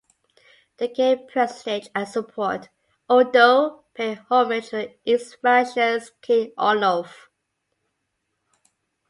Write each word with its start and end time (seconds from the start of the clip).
To 0.79 0.87
gain 0.87 1.27
prestige 1.27 1.87
and 1.93 2.07
support, 2.07 2.69
Odo 3.07 3.83
paid 3.93 4.17
homage 4.31 4.69
to 4.69 4.77
the 4.77 4.95
East 5.05 5.37
Francia's 5.41 6.09
King 6.23 6.53
Arnulf. 6.57 7.29